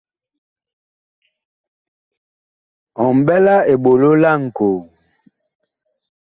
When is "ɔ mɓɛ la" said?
3.03-3.55